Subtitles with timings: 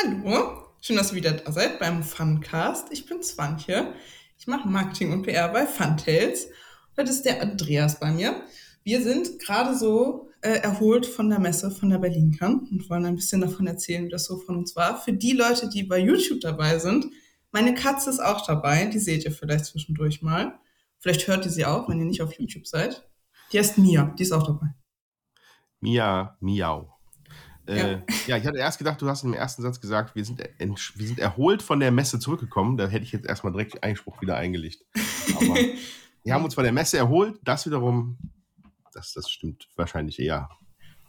[0.00, 2.92] Hallo, schön, dass ihr wieder da seid beim Funcast.
[2.92, 3.94] Ich bin Swantje.
[4.38, 6.48] Ich mache Marketing und PR bei Funtails.
[6.96, 8.42] Heute ist der Andreas bei mir.
[8.84, 13.16] Wir sind gerade so äh, erholt von der Messe von der BerlinCon und wollen ein
[13.16, 15.00] bisschen davon erzählen, wie das so von uns war.
[15.00, 17.06] Für die Leute, die bei YouTube dabei sind,
[17.50, 18.84] meine Katze ist auch dabei.
[18.84, 20.60] Die seht ihr vielleicht zwischendurch mal.
[20.98, 23.08] Vielleicht hört ihr sie auch, wenn ihr nicht auf YouTube seid.
[23.52, 24.74] Die heißt Mia, die ist auch dabei.
[25.80, 26.97] Mia, miau.
[27.68, 28.02] Äh, ja.
[28.26, 28.36] ja.
[28.38, 31.62] ich hatte erst gedacht, du hast im ersten Satz gesagt, wir sind, wir sind erholt
[31.62, 32.76] von der Messe zurückgekommen.
[32.76, 34.84] Da hätte ich jetzt erstmal direkt Einspruch wieder eingelegt.
[35.36, 35.54] Aber
[36.24, 37.38] wir haben uns von der Messe erholt.
[37.44, 38.18] Das wiederum,
[38.92, 40.48] das, das stimmt wahrscheinlich eher.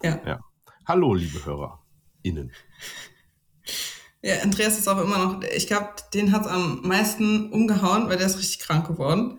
[0.02, 0.20] Ja.
[0.26, 0.40] ja.
[0.86, 2.52] Hallo, liebe HörerInnen.
[4.22, 8.18] Ja, Andreas ist auch immer noch, ich glaube, den hat es am meisten umgehauen, weil
[8.18, 9.38] der ist richtig krank geworden.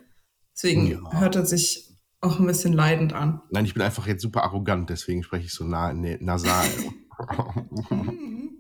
[0.56, 1.20] Deswegen ja.
[1.20, 3.42] hört er sich auch ein bisschen leidend an.
[3.52, 6.68] Nein, ich bin einfach jetzt super arrogant, deswegen spreche ich so nah, ne, nasal.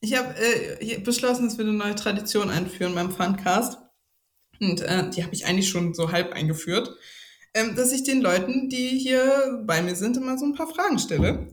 [0.00, 3.78] ich habe äh, beschlossen, dass wir eine neue Tradition einführen beim Funcast.
[4.60, 6.94] Und äh, die habe ich eigentlich schon so halb eingeführt.
[7.52, 10.98] Ähm, dass ich den Leuten, die hier bei mir sind, immer so ein paar Fragen
[10.98, 11.48] stelle.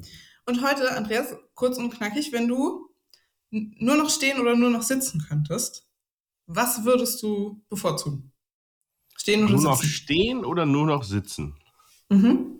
[0.45, 2.89] Und heute, Andreas, kurz und knackig, wenn du
[3.49, 5.87] nur noch stehen oder nur noch sitzen könntest,
[6.45, 8.31] was würdest du bevorzugen?
[9.15, 9.71] Stehen oder nur sitzen?
[9.71, 11.55] noch stehen oder nur noch sitzen?
[12.09, 12.56] Mhm.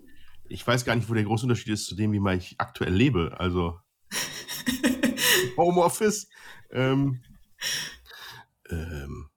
[0.48, 2.94] Ich weiß gar nicht, wo der große Unterschied ist zu dem, wie man ich aktuell
[2.94, 3.36] lebe.
[3.38, 3.78] Also
[5.56, 6.28] Homeoffice.
[6.70, 7.22] Ähm,
[8.70, 9.30] ähm,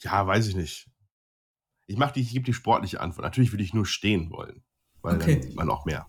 [0.00, 0.90] ja, weiß ich nicht.
[1.86, 3.24] Ich mache die, ich gebe die sportliche Antwort.
[3.24, 4.62] Natürlich würde ich nur stehen wollen,
[5.02, 5.34] weil okay.
[5.34, 6.06] dann sieht man auch mehr.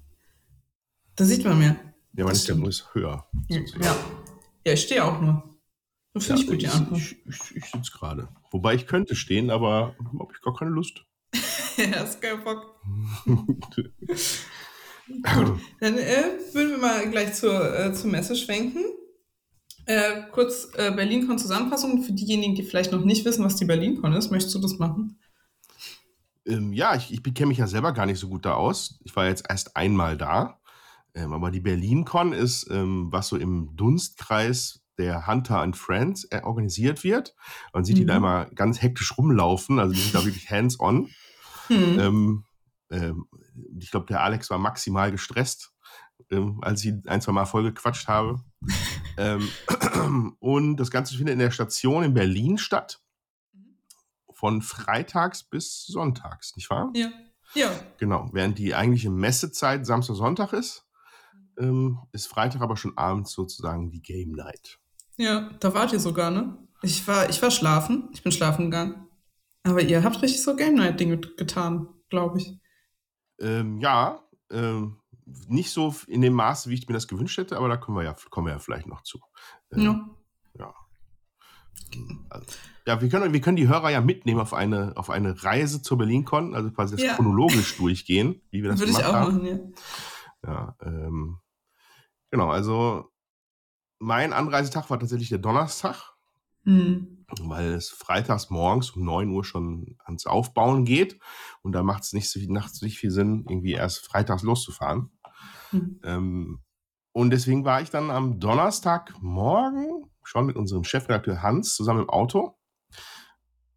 [1.16, 1.76] Da sieht man mehr.
[2.14, 3.28] Ja, man das ist ja bloß höher.
[3.50, 3.60] Ja.
[4.66, 5.58] ja, ich stehe auch nur.
[6.14, 7.02] Das finde ja, ich gut, die Antwort.
[7.02, 8.30] Ich, ich, ich sitze gerade.
[8.52, 11.06] Wobei ich könnte stehen, aber habe ich gar keine Lust.
[11.78, 12.80] ja, ist kein Bock.
[13.26, 13.88] gut,
[15.80, 18.84] dann äh, würden wir mal gleich zur, äh, zur Messe schwenken.
[19.86, 24.14] Äh, kurz äh, BerlinCon Zusammenfassung für diejenigen, die vielleicht noch nicht wissen, was die BerlinCon
[24.14, 24.32] ist.
[24.32, 25.20] Möchtest du das machen?
[26.48, 29.00] Ähm, ja, ich, ich kenne mich ja selber gar nicht so gut da aus.
[29.04, 30.60] Ich war jetzt erst einmal da.
[31.14, 36.42] Ähm, aber die BerlinCon ist, ähm, was so im Dunstkreis der Hunter and Friends äh,
[36.44, 37.36] organisiert wird.
[37.74, 38.00] Man sieht mhm.
[38.00, 38.18] die da mhm.
[38.18, 41.10] immer ganz hektisch rumlaufen, also die sind da wirklich hands-on.
[41.70, 42.00] Mhm.
[42.00, 42.46] Ähm,
[42.92, 43.28] ähm,
[43.80, 45.74] ich glaube, der Alex war maximal gestresst,
[46.30, 48.44] ähm, als ich ein, zwei Mal vollgequatscht habe.
[49.18, 49.48] Ähm,
[50.40, 53.02] und das Ganze findet in der Station in Berlin statt.
[54.34, 56.92] Von freitags bis sonntags, nicht wahr?
[56.94, 57.10] Ja.
[57.54, 57.72] Ja.
[57.98, 58.30] Genau.
[58.34, 60.86] Während die eigentliche Messezeit Samstag, Sonntag ist,
[61.58, 64.80] ähm, ist Freitag aber schon abends sozusagen die Game Night.
[65.18, 66.58] Ja, da wart ihr sogar, ne?
[66.82, 68.10] Ich war, ich war schlafen.
[68.12, 69.05] Ich bin schlafen gegangen.
[69.66, 72.60] Aber ihr habt richtig so Game Night-Dinge getan, glaube ich.
[73.40, 74.22] Ähm, ja,
[74.52, 74.98] ähm,
[75.48, 78.04] nicht so in dem Maße, wie ich mir das gewünscht hätte, aber da kommen wir
[78.04, 79.20] ja, kommen wir ja vielleicht noch zu.
[79.72, 80.10] Ähm, ja.
[80.60, 80.74] Ja.
[82.30, 82.46] Also,
[82.86, 85.98] ja, wir können, wir können die Hörer ja mitnehmen auf eine, auf eine Reise zur
[85.98, 87.16] BerlinCon, also quasi das ja.
[87.16, 89.60] chronologisch durchgehen, wie wir das Würde gemacht ich auch machen, ja.
[90.46, 91.40] Ja, ähm,
[92.30, 93.12] genau, also
[93.98, 96.14] mein Anreisetag war tatsächlich der Donnerstag,
[96.66, 97.15] mhm.
[97.42, 101.20] Weil es freitags morgens um 9 Uhr schon ans Aufbauen geht.
[101.62, 105.12] Und da macht es nicht so viel, nachts nicht viel Sinn, irgendwie erst freitags loszufahren.
[105.72, 106.00] Mhm.
[106.04, 106.60] Ähm,
[107.12, 112.58] und deswegen war ich dann am Donnerstagmorgen schon mit unserem Chefredakteur Hans zusammen im Auto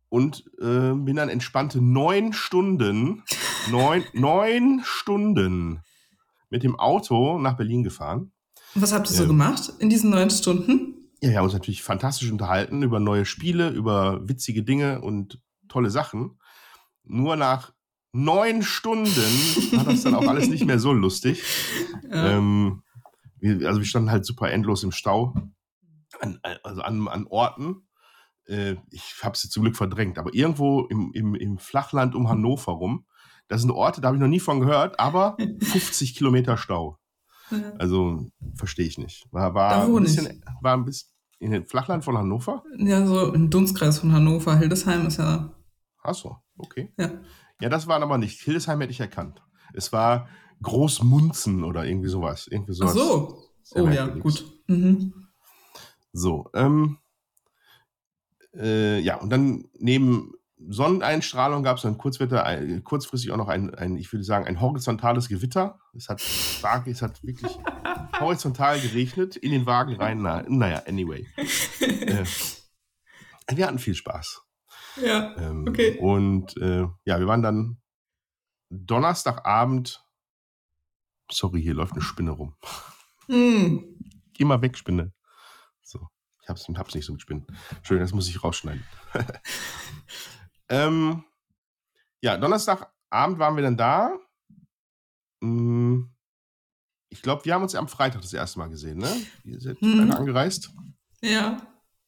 [0.08, 3.22] und äh, bin dann entspannte neun Stunden,
[3.70, 5.82] neun, neun Stunden
[6.50, 8.32] mit dem Auto nach Berlin gefahren.
[8.74, 10.97] Was habt ihr so gemacht in diesen neun Stunden?
[11.20, 15.90] Ja, wir haben uns natürlich fantastisch unterhalten über neue Spiele, über witzige Dinge und tolle
[15.90, 16.38] Sachen.
[17.02, 17.72] Nur nach
[18.12, 19.10] neun Stunden
[19.72, 21.42] war das dann auch alles nicht mehr so lustig.
[22.10, 22.38] Ja.
[22.38, 22.82] Ähm,
[23.38, 25.34] wir, also wir standen halt super endlos im Stau,
[26.20, 27.86] an, also an, an Orten.
[28.46, 32.72] Äh, ich habe sie zum Glück verdrängt, aber irgendwo im, im, im Flachland um Hannover
[32.72, 33.04] rum,
[33.48, 36.98] das sind Orte, da habe ich noch nie von gehört, aber 50 Kilometer Stau.
[37.78, 39.26] Also verstehe ich nicht.
[39.32, 42.64] War, war, ein bisschen, war ein bisschen in den Flachland von Hannover?
[42.78, 44.56] Ja, so im Dunstkreis von Hannover.
[44.56, 45.52] Hildesheim ist ja.
[46.02, 46.92] Ach so, okay.
[46.98, 47.10] Ja.
[47.60, 48.40] Ja, das waren aber nicht.
[48.42, 49.42] Hildesheim hätte ich erkannt.
[49.74, 50.28] Es war
[50.62, 52.46] Großmunzen oder irgendwie sowas.
[52.50, 52.92] Irgendwie sowas.
[52.92, 53.42] Ach so.
[53.74, 54.44] oh ja, gut.
[54.68, 55.28] Mhm.
[56.12, 56.98] So, ähm,
[58.54, 60.32] äh, ja, und dann neben
[60.68, 64.60] Sonneneinstrahlung gab es dann Kurzwetter, ein, kurzfristig auch noch ein, ein, ich würde sagen, ein
[64.60, 65.78] horizontales Gewitter.
[65.94, 67.56] Es hat stark, es hat wirklich
[68.20, 70.22] horizontal geregnet in den Wagen rein.
[70.22, 71.26] Na, naja, anyway.
[71.80, 72.24] äh,
[73.50, 74.42] wir hatten viel Spaß.
[75.02, 75.36] Ja.
[75.36, 75.98] Ähm, okay.
[75.98, 77.78] Und äh, ja, wir waren dann
[78.70, 80.04] Donnerstagabend.
[81.30, 82.56] Sorry, hier läuft eine Spinne rum.
[83.28, 83.78] Mm.
[84.32, 85.12] Geh mal weg, Spinne.
[86.48, 87.46] Ich hab's, hab's nicht so mit Spinnen.
[87.82, 88.82] Schön, das muss ich rausschneiden.
[90.68, 91.24] ähm,
[92.20, 94.18] ja, Donnerstagabend waren wir dann da.
[95.42, 96.10] Hm,
[97.10, 99.08] ich glaube, wir haben uns ja am Freitag das erste Mal gesehen, ne?
[99.44, 100.10] Ihr seid hm.
[100.10, 100.70] angereist.
[101.22, 101.62] Ja.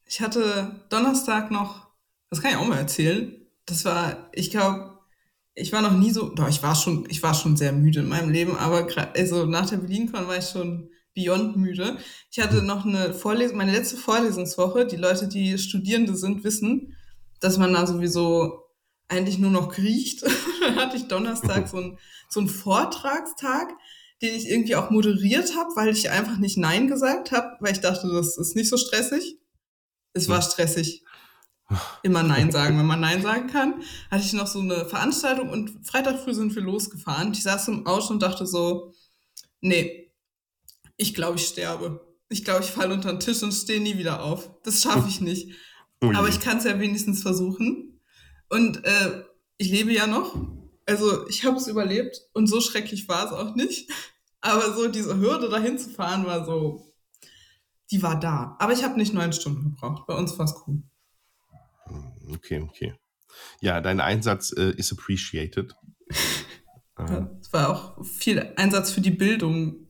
[0.05, 1.89] Ich hatte Donnerstag noch,
[2.31, 3.33] das kann ich auch mal erzählen.
[3.65, 4.99] Das war, ich glaube,
[5.55, 8.09] ich war noch nie so, doch, ich war schon, ich war schon sehr müde in
[8.09, 11.99] meinem Leben, aber also nach der BerlinCon war ich schon beyond müde.
[12.31, 12.67] Ich hatte hm.
[12.67, 14.87] noch eine Vorlesung, meine letzte Vorlesungswoche.
[14.87, 16.97] Die Leute, die Studierende sind, wissen,
[17.41, 18.65] dass man da sowieso
[19.09, 20.23] eigentlich nur noch kriecht.
[20.61, 21.99] dann hatte ich Donnerstag so, ein,
[22.29, 23.73] so einen Vortragstag,
[24.23, 27.81] den ich irgendwie auch moderiert habe, weil ich einfach nicht Nein gesagt habe, weil ich
[27.81, 29.39] dachte, das ist nicht so stressig.
[30.13, 31.03] Es war stressig.
[32.03, 33.83] Immer Nein sagen, wenn man Nein sagen kann.
[34.11, 37.33] Hatte ich noch so eine Veranstaltung und Freitag früh sind wir losgefahren.
[37.33, 38.93] Ich saß im Auto und dachte so,
[39.61, 40.13] nee,
[40.97, 42.07] ich glaube, ich sterbe.
[42.29, 44.51] Ich glaube, ich falle unter den Tisch und stehe nie wieder auf.
[44.63, 45.53] Das schaffe ich nicht.
[46.03, 48.01] Oh Aber ich kann es ja wenigstens versuchen.
[48.49, 49.25] Und äh,
[49.59, 50.35] ich lebe ja noch.
[50.87, 53.91] Also ich habe es überlebt und so schrecklich war es auch nicht.
[54.41, 56.91] Aber so diese Hürde dahin zu fahren war so,
[57.91, 58.57] die war da.
[58.59, 60.07] Aber ich habe nicht neun Stunden gebraucht.
[60.07, 60.83] Bei uns war es cool.
[62.33, 62.95] Okay, okay.
[63.61, 65.75] Ja, dein Einsatz äh, ist appreciated.
[66.99, 69.87] ja, es war auch viel Einsatz für die Bildung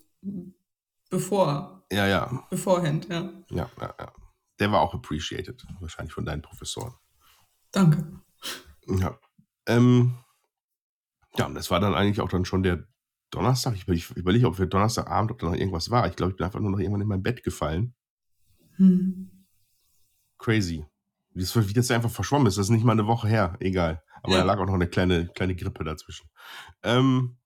[1.09, 1.85] bevor.
[1.93, 2.47] Ja, ja.
[2.51, 3.33] Beforehand, ja.
[3.51, 4.13] Ja, ja, ja.
[4.61, 6.95] Der war auch appreciated, wahrscheinlich von deinen Professoren.
[7.73, 8.21] Danke.
[8.87, 9.19] Ja.
[9.67, 10.19] Ähm,
[11.37, 12.87] ja, und das war dann eigentlich auch dann schon der
[13.31, 13.75] Donnerstag.
[13.75, 16.07] Ich, ich überlege, ob für Donnerstagabend, ob da noch irgendwas war.
[16.09, 17.95] Ich glaube, ich bin einfach nur noch irgendwann in mein Bett gefallen.
[18.77, 19.47] Hm.
[20.39, 20.85] Crazy.
[21.33, 22.59] Wie das, wie das einfach verschwommen ist.
[22.59, 23.57] Das ist nicht mal eine Woche her.
[23.61, 24.03] Egal.
[24.23, 24.39] Aber ja.
[24.41, 26.29] da lag auch noch eine kleine, kleine Grippe dazwischen.
[26.83, 27.39] Ähm,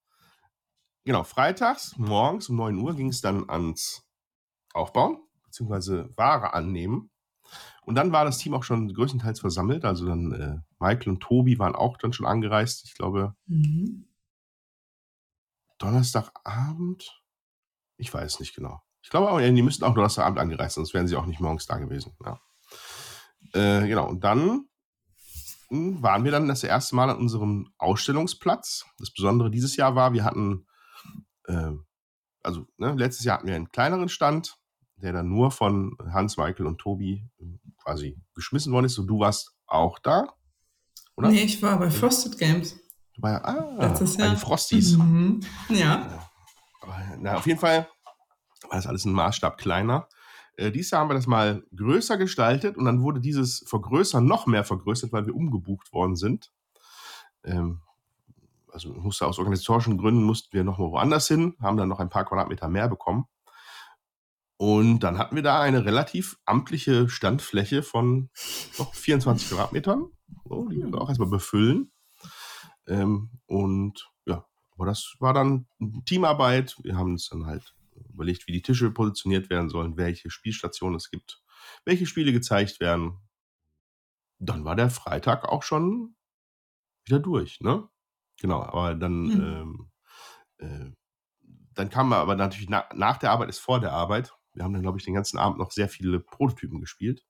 [1.03, 4.03] genau, freitags morgens um 9 Uhr ging es dann ans
[4.73, 5.19] Aufbauen,
[5.55, 7.09] beziehungsweise Ware annehmen.
[7.83, 9.85] Und dann war das Team auch schon größtenteils versammelt.
[9.85, 12.83] Also dann äh, Michael und Tobi waren auch dann schon angereist.
[12.85, 14.07] Ich glaube, mhm.
[15.77, 17.21] Donnerstagabend.
[17.97, 18.81] Ich weiß nicht genau.
[19.01, 21.77] Ich glaube aber, die müssten auch Donnerstagabend angereist, sonst wären sie auch nicht morgens da
[21.77, 22.17] gewesen.
[22.25, 22.41] Ja.
[23.53, 24.67] Äh, genau, und dann
[25.69, 28.85] hm, waren wir dann das erste Mal an unserem Ausstellungsplatz.
[28.97, 30.65] Das Besondere dieses Jahr war, wir hatten,
[31.45, 31.71] äh,
[32.41, 34.57] also ne, letztes Jahr hatten wir einen kleineren Stand,
[35.05, 37.45] der dann nur von Hans, Michael und Tobi äh,
[37.83, 38.97] quasi geschmissen worden ist.
[38.97, 40.33] Und du warst auch da,
[41.15, 41.29] oder?
[41.29, 42.75] Nee, ich war bei Frosted Games.
[43.13, 44.35] Du warst ja, ah, letztes Jahr.
[44.35, 44.97] Frosties.
[44.97, 45.41] Mhm.
[45.69, 46.27] Ja.
[47.19, 47.87] Na, auf jeden Fall
[48.63, 50.09] war das alles ein Maßstab kleiner.
[50.57, 54.47] Äh, dieses Jahr haben wir das mal größer gestaltet und dann wurde dieses Vergrößern noch
[54.47, 56.51] mehr vergrößert, weil wir umgebucht worden sind.
[57.43, 57.81] Ähm,
[58.71, 62.09] also musste aus organisatorischen Gründen mussten wir noch mal woanders hin, haben dann noch ein
[62.09, 63.27] paar Quadratmeter mehr bekommen.
[64.57, 68.29] Und dann hatten wir da eine relativ amtliche Standfläche von
[68.77, 70.11] noch 24 Quadratmetern.
[70.45, 71.91] So, die wir auch erstmal befüllen.
[72.87, 75.67] Ähm, und ja, aber das war dann
[76.05, 76.77] Teamarbeit.
[76.83, 77.75] Wir haben uns dann halt
[78.09, 81.41] überlegt, wie die Tische positioniert werden sollen, welche Spielstationen es gibt,
[81.83, 83.19] welche Spiele gezeigt werden.
[84.39, 86.15] Dann war der Freitag auch schon
[87.05, 87.87] wieder durch, ne?
[88.39, 89.41] Genau, aber dann, mhm.
[89.41, 89.91] ähm,
[90.57, 90.91] äh,
[91.73, 94.33] dann kam aber natürlich na, nach der Arbeit ist vor der Arbeit.
[94.55, 97.23] Wir haben dann, glaube ich, den ganzen Abend noch sehr viele Prototypen gespielt.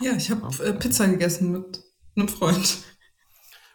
[0.00, 0.64] Ja, ich habe ja.
[0.64, 1.84] äh, Pizza gegessen mit
[2.16, 2.84] einem Freund.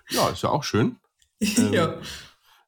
[0.09, 0.97] Ja, ist ja auch schön.
[1.39, 1.93] ja.
[1.93, 2.01] Ähm,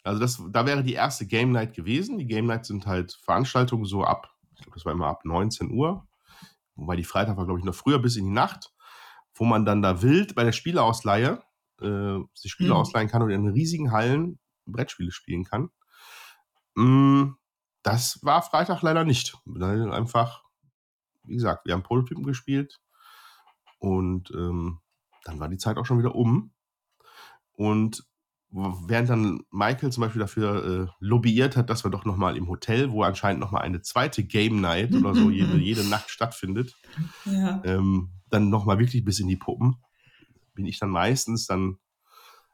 [0.04, 2.18] also das, da wäre die erste Game Night gewesen.
[2.18, 5.72] Die Game Nights sind halt Veranstaltungen so ab, ich glaube, das war immer ab 19
[5.72, 6.08] Uhr.
[6.76, 8.72] Wobei die Freitag war, glaube ich, noch früher bis in die Nacht,
[9.34, 11.42] wo man dann da wild bei der Spieleausleihe
[11.82, 12.78] äh, sich Spiele mhm.
[12.78, 15.70] ausleihen kann und in riesigen Hallen Brettspiele spielen kann.
[16.76, 17.34] Mm,
[17.84, 19.38] das war Freitag leider nicht.
[19.62, 20.44] Einfach,
[21.24, 22.80] wie gesagt, wir haben Prototypen gespielt
[23.80, 24.80] und ähm,
[25.24, 26.52] dann war die Zeit auch schon wieder um.
[27.54, 28.08] Und
[28.50, 32.92] während dann Michael zum Beispiel dafür äh, lobbyiert hat, dass wir doch nochmal im Hotel,
[32.92, 36.76] wo anscheinend nochmal eine zweite Game Night oder so jede, jede Nacht stattfindet,
[37.26, 37.62] ja.
[37.66, 39.78] ähm, dann nochmal wirklich bis in die Puppen,
[40.54, 41.78] bin ich dann meistens dann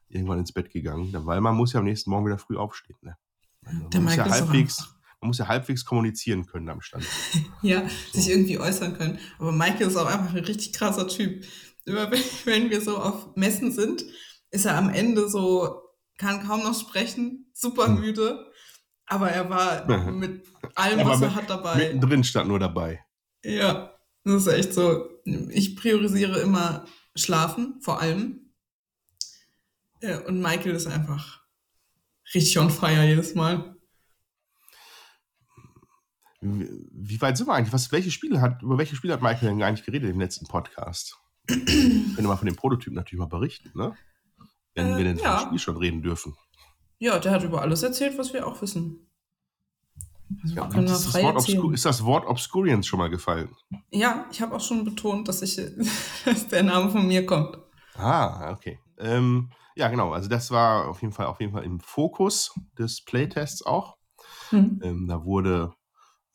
[0.10, 2.98] irgendwann ins Bett gegangen, weil man muss ja am nächsten Morgen wieder früh aufstehen.
[3.02, 3.16] Ne?
[3.64, 7.06] Also man, muss ja halbwegs, man muss ja halbwegs kommunizieren können am Stand.
[7.62, 8.20] ja, so.
[8.20, 9.20] sich irgendwie äußern können.
[9.40, 11.46] Aber Michael ist auch einfach ein richtig krasser Typ.
[11.86, 12.12] Immer
[12.46, 14.04] wenn wir so auf Messen sind,
[14.52, 15.82] ist er am Ende so
[16.18, 18.02] kann kaum noch sprechen, super hm.
[18.02, 18.52] müde.
[19.06, 21.76] Aber er war mit allem, er was er hat, dabei.
[21.78, 23.04] Mittendrin stand nur dabei.
[23.46, 25.10] Ja, das ist echt so.
[25.50, 28.52] Ich priorisiere immer Schlafen, vor allem.
[30.28, 31.44] Und Michael ist einfach
[32.34, 33.73] richtig on fire jedes Mal.
[36.44, 37.74] Wie weit sind wir eigentlich?
[37.74, 41.18] Was, welche Spiele hat, über welche Spiele hat Michael denn eigentlich geredet im letzten Podcast?
[41.48, 43.96] Können wir mal von dem Prototypen natürlich mal berichten, ne?
[44.76, 45.38] Wenn äh, wir denn ja.
[45.38, 46.36] vom Spiel schon reden dürfen.
[47.00, 49.10] Ja, der hat über alles erzählt, was wir auch wissen.
[50.42, 53.56] Also ja, ist, das Wort ist das Wort Obscurience schon mal gefallen?
[53.92, 55.56] Ja, ich habe auch schon betont, dass, ich,
[56.26, 57.58] dass der Name von mir kommt.
[57.96, 58.80] Ah, okay.
[58.98, 60.12] Ähm, ja, genau.
[60.12, 63.98] Also das war auf jeden Fall auf jeden Fall im Fokus des Playtests auch.
[64.52, 64.80] Mhm.
[64.84, 65.74] Ähm, da wurde,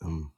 [0.03, 0.33] ähm,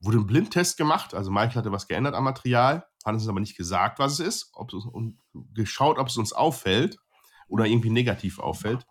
[0.00, 1.14] wurde ein Blindtest gemacht.
[1.14, 4.50] Also Michael hatte was geändert am Material, hat uns aber nicht gesagt, was es ist,
[4.52, 5.18] ob es, und
[5.54, 6.98] geschaut, ob es uns auffällt
[7.48, 8.86] oder irgendwie negativ auffällt.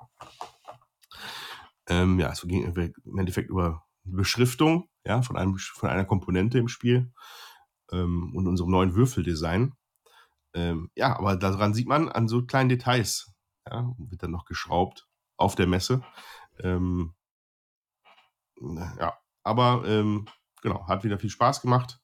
[1.88, 6.68] Ähm, ja, es ging im Endeffekt über Beschriftung ja, von, einem, von einer Komponente im
[6.68, 7.14] Spiel
[7.92, 9.74] ähm, und unserem neuen Würfeldesign.
[10.54, 13.34] Ähm, ja, aber daran sieht man an so kleinen Details,
[13.70, 16.04] ja, wird dann noch geschraubt auf der Messe.
[16.60, 17.14] Ähm,
[18.60, 20.28] ja, aber ähm,
[20.62, 22.00] genau, hat wieder viel Spaß gemacht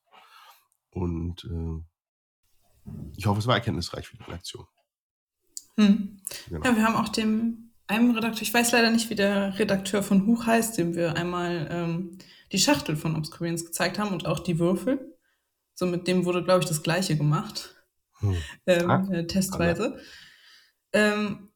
[0.90, 1.84] und äh,
[3.16, 4.66] ich hoffe, es war erkenntnisreich für die Redaktion.
[5.78, 6.20] Hm.
[6.50, 6.66] Genau.
[6.66, 10.26] Ja, wir haben auch dem einem Redakteur, ich weiß leider nicht, wie der Redakteur von
[10.26, 12.18] Huch heißt, dem wir einmal ähm,
[12.52, 15.18] die Schachtel von Obscurians gezeigt haben und auch die Würfel.
[15.76, 17.76] So mit dem wurde, glaube ich, das gleiche gemacht.
[18.20, 18.38] Hm.
[18.68, 20.00] Ähm, ah, äh, testweise.
[20.94, 21.50] Ähm,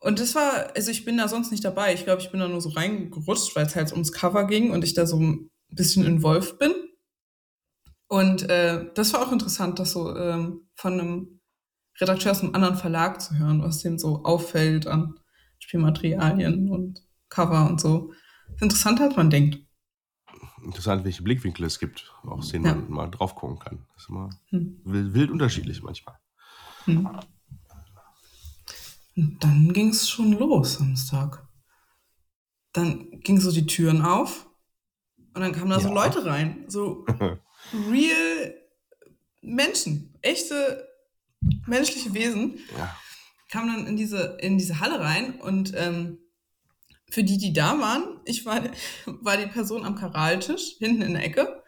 [0.00, 1.94] und das war, also ich bin da sonst nicht dabei.
[1.94, 4.84] Ich glaube, ich bin da nur so reingerutscht, weil es halt ums Cover ging und
[4.84, 6.72] ich da so ein bisschen involviert bin.
[8.08, 11.40] Und äh, das war auch interessant, das so ähm, von einem
[12.00, 15.18] Redakteur aus einem anderen Verlag zu hören, was dem so auffällt an
[15.58, 18.12] Spielmaterialien und Cover und so.
[18.60, 19.58] Interessanter, als man denkt.
[20.62, 22.74] Interessant, welche Blickwinkel es gibt, aus denen ja.
[22.74, 23.86] man mal drauf gucken kann.
[23.94, 24.80] Das ist immer hm.
[24.84, 26.16] wild, wild, unterschiedlich manchmal.
[26.84, 27.08] Hm.
[29.16, 31.46] Und dann ging es schon los Samstag.
[32.72, 34.48] Dann gingen so die Türen auf
[35.34, 35.82] und dann kamen da ja.
[35.82, 36.64] so Leute rein.
[36.68, 37.06] So
[37.90, 38.54] real
[39.40, 40.86] Menschen, echte
[41.66, 42.58] menschliche Wesen.
[42.76, 42.94] Ja
[43.48, 46.18] kam dann in diese, in diese Halle rein und ähm,
[47.08, 48.62] für die, die da waren, ich war,
[49.06, 51.62] war die Person am Karaltisch, hinten in der Ecke.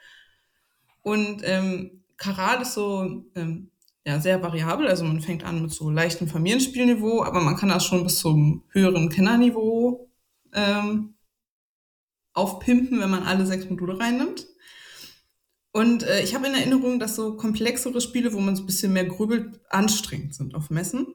[1.03, 3.71] Und ähm, Karal ist so ähm,
[4.07, 4.87] ja, sehr variabel.
[4.89, 8.65] Also man fängt an mit so leichtem Familienspielniveau, aber man kann das schon bis zum
[8.71, 10.09] höheren Kennerniveau
[10.53, 11.15] ähm,
[12.33, 14.47] aufpimpen, wenn man alle sechs Module reinnimmt.
[15.73, 18.93] Und äh, ich habe in Erinnerung, dass so komplexere Spiele, wo man so ein bisschen
[18.93, 21.07] mehr grübelt, anstrengend sind auf Messen.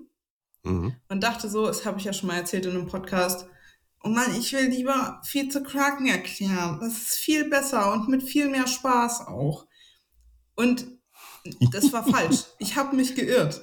[0.63, 0.93] Mhm.
[1.09, 3.47] Und dachte so, das habe ich ja schon mal erzählt in einem Podcast,
[4.03, 6.79] oh Mann, ich will lieber viel zu Kraken erklären.
[6.81, 9.65] Das ist viel besser und mit viel mehr Spaß auch.
[10.55, 10.85] Und
[11.71, 12.43] das war falsch.
[12.59, 13.61] Ich habe mich geirrt.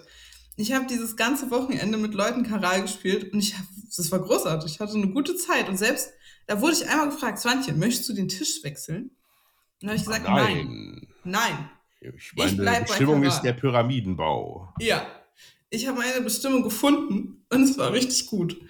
[0.56, 3.64] Ich habe dieses ganze Wochenende mit Leuten Karal gespielt und ich hab,
[3.96, 4.72] das war großartig.
[4.72, 6.10] Ich hatte eine gute Zeit und selbst
[6.46, 9.10] da wurde ich einmal gefragt, Swantje, möchtest du den Tisch wechseln?
[9.80, 11.06] Und habe ich gesagt, nein.
[11.24, 11.40] Nein.
[11.42, 11.70] nein.
[12.00, 14.74] Ich meine, ich Bestimmung ist der Pyramidenbau.
[14.80, 15.06] Ja,
[15.70, 18.60] ich habe meine Bestimmung gefunden und es war richtig gut.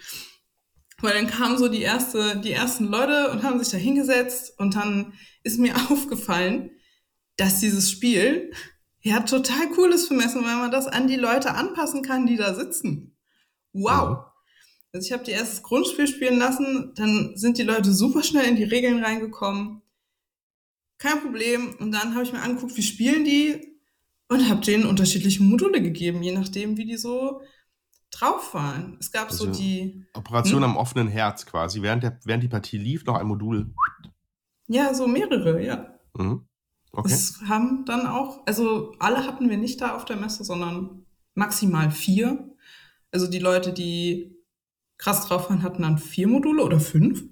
[1.01, 4.77] Weil dann kamen so die, erste, die ersten Leute und haben sich da hingesetzt und
[4.77, 6.71] dann ist mir aufgefallen,
[7.37, 8.53] dass dieses Spiel
[9.03, 12.37] ja total cool ist für Messen, weil man das an die Leute anpassen kann, die
[12.37, 13.17] da sitzen.
[13.73, 14.11] Wow.
[14.11, 14.17] Mhm.
[14.93, 18.57] Also ich habe die erstes Grundspiel spielen lassen, dann sind die Leute super schnell in
[18.57, 19.83] die Regeln reingekommen.
[20.99, 21.77] Kein Problem.
[21.79, 23.71] Und dann habe ich mir angeguckt, wie spielen die?
[24.31, 27.43] und habe denen unterschiedliche Module gegeben, je nachdem, wie die so
[28.13, 28.97] drauf waren.
[29.01, 30.07] Es gab also so die.
[30.15, 30.71] Operation hm?
[30.71, 31.83] am offenen Herz quasi.
[31.83, 33.75] Während, der, während die Partie lief, noch ein Modul.
[34.69, 35.99] Ja, so mehrere, ja.
[36.17, 36.47] Mhm.
[36.93, 37.13] Okay.
[37.13, 41.91] Es haben dann auch, also alle hatten wir nicht da auf der Messe, sondern maximal
[41.91, 42.53] vier.
[43.13, 44.37] Also die Leute, die
[44.99, 47.25] krass drauf waren, hatten dann vier Module oder fünf.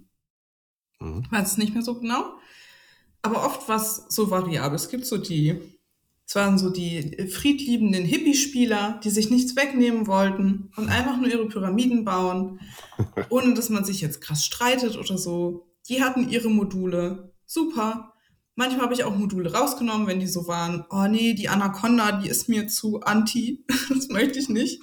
[1.01, 1.27] Mhm.
[1.31, 2.39] Weiß es nicht mehr so genau.
[3.23, 4.77] Aber oft war es so variabel.
[4.77, 5.61] Es gibt so die
[6.29, 11.49] es waren so die friedliebenden Hippie-Spieler, die sich nichts wegnehmen wollten und einfach nur ihre
[11.49, 12.61] Pyramiden bauen,
[13.31, 15.67] ohne dass man sich jetzt krass streitet oder so.
[15.89, 17.33] Die hatten ihre Module.
[17.47, 18.13] Super.
[18.59, 22.29] Manchmal habe ich auch Module rausgenommen, wenn die so waren, oh nee, die Anaconda, die
[22.29, 23.65] ist mir zu anti.
[23.89, 24.83] das möchte ich nicht.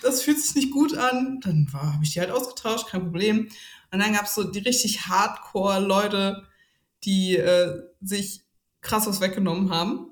[0.00, 1.40] Das fühlt sich nicht gut an.
[1.42, 3.50] Dann habe ich die halt ausgetauscht, kein Problem.
[3.92, 6.48] Und dann gab es so die richtig Hardcore-Leute,
[7.04, 8.46] die äh, sich
[8.80, 10.06] krass was weggenommen haben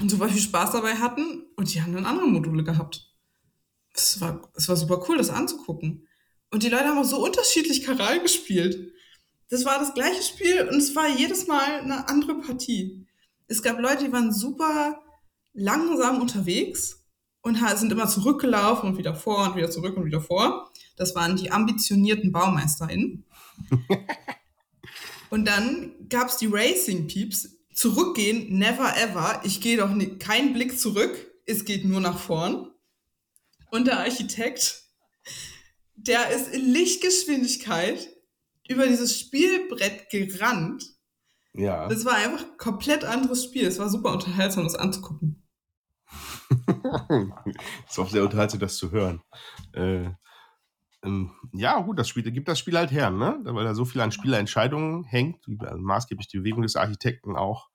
[0.00, 3.12] und super viel Spaß dabei hatten und die haben dann andere Module gehabt.
[3.92, 6.06] Es war, es war super cool, das anzugucken.
[6.52, 8.92] Und die Leute haben auch so unterschiedlich Karal gespielt.
[9.48, 13.06] Das war das gleiche Spiel und es war jedes Mal eine andere Partie.
[13.46, 15.02] Es gab Leute, die waren super
[15.52, 17.04] langsam unterwegs
[17.42, 20.70] und sind immer zurückgelaufen und wieder vor und wieder zurück und wieder vor.
[20.96, 23.24] Das waren die ambitionierten BaumeisterInnen.
[25.30, 27.50] Und dann gab es die Racing Peeps.
[27.74, 29.42] Zurückgehen, never ever.
[29.44, 31.14] Ich gehe doch nicht, kein Blick zurück.
[31.44, 32.70] Es geht nur nach vorn.
[33.70, 34.84] Und der Architekt,
[35.94, 38.08] der ist in Lichtgeschwindigkeit
[38.68, 40.84] über dieses Spielbrett gerannt.
[41.52, 41.88] Ja.
[41.88, 43.66] Das war einfach ein komplett anderes Spiel.
[43.66, 45.42] Es war super unterhaltsam, das anzugucken.
[47.88, 49.22] ist auch sehr unterhaltsam, das zu hören.
[49.72, 50.10] Äh,
[51.02, 53.38] ähm, ja, gut, das Spiel gibt das Spiel halt her, ne?
[53.42, 57.68] Weil da so viel an Spielerentscheidungen hängt, also maßgeblich die Bewegung des Architekten auch.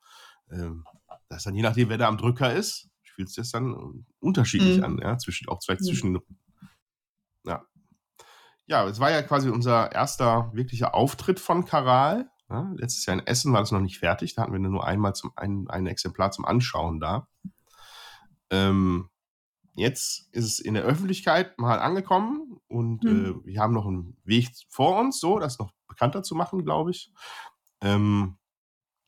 [0.52, 0.86] Ähm,
[1.30, 4.84] dass dann je nachdem, wer da am Drücker ist, fühlt sich das dann unterschiedlich mhm.
[4.84, 5.84] an, ja, zwischen, auch zwei, mhm.
[5.84, 6.20] zwischen,
[7.46, 7.66] ja.
[8.68, 12.30] Ja, es war ja quasi unser erster wirklicher Auftritt von Karal.
[12.50, 15.16] Ja, letztes Jahr in Essen war das noch nicht fertig, da hatten wir nur einmal
[15.16, 17.28] zum ein, ein Exemplar zum Anschauen da.
[18.50, 19.10] Ähm,
[19.76, 23.44] jetzt ist es in der Öffentlichkeit mal angekommen und mhm.
[23.44, 26.92] äh, wir haben noch einen Weg vor uns, so das noch bekannter zu machen, glaube
[26.92, 27.14] ich.
[27.82, 28.38] Ähm,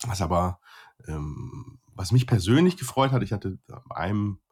[0.06, 0.60] was aber,
[1.08, 4.43] ähm, was mich persönlich gefreut hat, ich hatte einem, ne,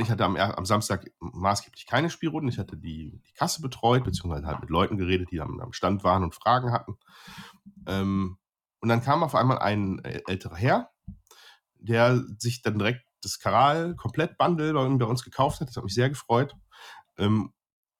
[0.00, 4.46] ich hatte am, am, Samstag maßgeblich keine Spielrunden, ich hatte die, die Kasse betreut, beziehungsweise
[4.46, 6.96] halt mit Leuten geredet, die am, am Stand waren und Fragen hatten.
[7.86, 8.38] Ähm,
[8.80, 10.90] und dann kam auf einmal ein älterer Herr,
[11.76, 15.68] der sich dann direkt das Karal komplett Bundle bei, bei uns gekauft hat.
[15.68, 16.54] Das hat mich sehr gefreut.
[17.16, 17.52] Ähm,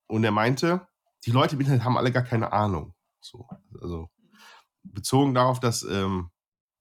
[0.07, 0.87] und er meinte,
[1.25, 2.95] die Leute im Internet haben alle gar keine Ahnung.
[3.21, 3.49] So,
[3.81, 4.11] also
[4.83, 6.31] bezogen darauf, dass ähm,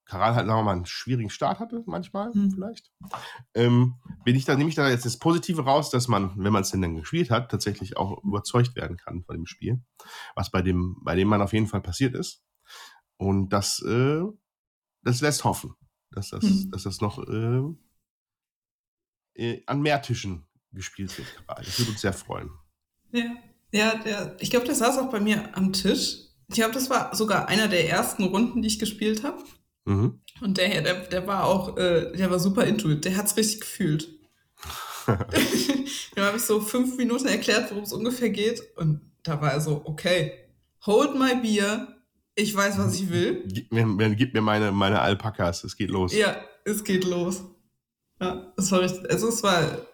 [0.06, 2.52] Karal halt, sagen wir mal, einen schwierigen Start hatte, manchmal hm.
[2.52, 2.92] vielleicht.
[3.54, 3.96] Ähm,
[4.26, 6.72] bin ich da, nehme ich da jetzt das Positive raus, dass man, wenn man es
[6.72, 9.82] denn dann gespielt hat, tatsächlich auch überzeugt werden kann von dem Spiel.
[10.36, 12.44] Was bei dem, bei dem man auf jeden Fall passiert ist.
[13.18, 14.24] Und das, äh,
[15.04, 15.76] das lässt hoffen,
[16.12, 16.72] dass das, hm.
[16.72, 17.62] dass das noch äh,
[19.36, 21.64] äh, an mehr Tischen gespielt wird gerade.
[21.64, 22.50] Das würde uns sehr freuen.
[23.12, 23.36] Ja,
[23.72, 26.18] ja der, ich glaube, der saß auch bei mir am Tisch.
[26.50, 29.44] Ich glaube, das war sogar einer der ersten Runden, die ich gespielt habe.
[29.86, 30.22] Mhm.
[30.42, 33.06] Und der, der, der war auch, äh, der war super intuit.
[33.06, 34.10] Der hat es richtig gefühlt.
[35.08, 38.62] Dem habe ich so fünf Minuten erklärt, worum es ungefähr geht.
[38.78, 40.34] Und da war er so, okay,
[40.86, 41.96] hold my beer.
[42.36, 43.44] Ich weiß, was ich will.
[43.48, 45.64] Gib mir, gib mir meine, meine Alpakas.
[45.64, 46.14] Es geht los.
[46.14, 47.44] Ja, es geht los.
[48.20, 49.86] Ja, das war richtig, also es war,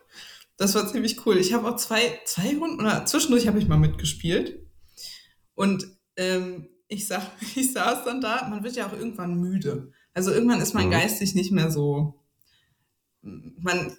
[0.57, 1.37] das war ziemlich cool.
[1.37, 4.59] Ich habe auch zwei, zwei Runden, oder zwischendurch habe ich mal mitgespielt.
[5.55, 7.21] Und ähm, ich, sag,
[7.55, 9.93] ich saß dann da, man wird ja auch irgendwann müde.
[10.13, 10.91] Also irgendwann ist man mhm.
[10.91, 12.19] geistig nicht mehr so,
[13.21, 13.95] man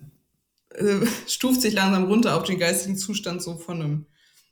[0.70, 4.07] äh, stuft sich langsam runter auf den geistigen Zustand so von einem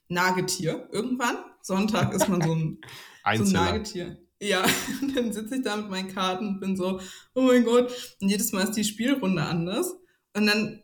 [0.09, 0.89] Nagetier.
[0.93, 2.81] Irgendwann, Sonntag ist man so ein,
[3.37, 4.19] so ein Nagetier.
[4.41, 4.65] Ja,
[5.03, 7.01] und dann sitze ich da mit meinen Karten und bin so,
[7.35, 7.93] oh mein Gott.
[8.21, 9.97] Und jedes Mal ist die Spielrunde anders.
[10.33, 10.83] Und dann